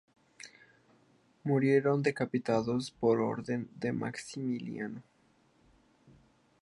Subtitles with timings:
[1.43, 5.03] Murieron decapitados por orden de Maximiano.